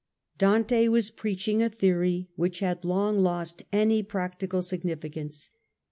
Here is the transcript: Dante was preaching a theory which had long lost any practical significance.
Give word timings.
Dante 0.39 0.87
was 0.87 1.11
preaching 1.11 1.61
a 1.61 1.69
theory 1.69 2.27
which 2.35 2.57
had 2.57 2.83
long 2.83 3.19
lost 3.19 3.61
any 3.71 4.01
practical 4.01 4.63
significance. 4.63 5.51